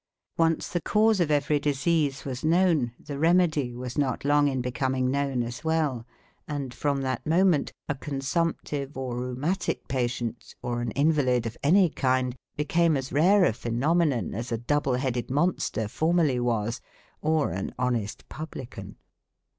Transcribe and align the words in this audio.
Once 0.35 0.67
the 0.69 0.81
cause 0.81 1.19
of 1.19 1.29
every 1.29 1.59
disease 1.59 2.25
was 2.25 2.43
known, 2.43 2.91
the 2.99 3.19
remedy 3.19 3.75
was 3.75 3.99
not 3.99 4.25
long 4.25 4.47
in 4.47 4.59
becoming 4.59 5.11
known 5.11 5.43
as 5.43 5.63
well, 5.63 6.07
and 6.47 6.73
from 6.73 7.03
that 7.03 7.23
moment, 7.23 7.71
a 7.87 7.93
consumptive 7.93 8.97
or 8.97 9.15
rheumatic 9.19 9.87
patient, 9.87 10.55
or 10.63 10.81
an 10.81 10.89
invalid 10.93 11.45
of 11.45 11.55
any 11.61 11.87
kind 11.87 12.35
became 12.55 12.97
as 12.97 13.11
rare 13.13 13.45
a 13.45 13.53
phenomenon 13.53 14.33
as 14.33 14.51
a 14.51 14.57
double 14.57 14.95
headed 14.95 15.29
monster 15.29 15.87
formerly 15.87 16.39
was, 16.39 16.81
or 17.21 17.51
an 17.51 17.71
honest 17.77 18.27
publican. 18.27 18.95